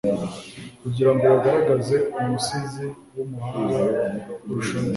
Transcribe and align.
kugira 0.81 1.09
ngo 1.13 1.23
bagaragaze 1.31 1.95
umusizi 2.21 2.85
w'umuhanga 3.13 3.77
kurusha 4.41 4.73
undi 4.79 4.89